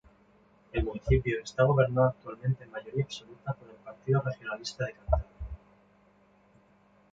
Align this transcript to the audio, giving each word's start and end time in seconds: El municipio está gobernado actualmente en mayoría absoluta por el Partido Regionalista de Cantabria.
El 0.73 0.83
municipio 0.83 1.37
está 1.43 1.63
gobernado 1.63 2.07
actualmente 2.07 2.63
en 2.63 2.71
mayoría 2.71 3.03
absoluta 3.03 3.53
por 3.53 3.69
el 3.69 3.75
Partido 3.75 4.19
Regionalista 4.21 4.85
de 4.85 4.93
Cantabria. 4.93 5.29